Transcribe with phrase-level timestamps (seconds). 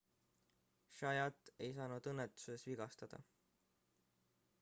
[1.01, 3.21] zayat ei saanud õnnetuses vigastada